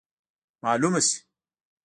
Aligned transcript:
معلومه 0.63 0.99
سي. 1.07 1.17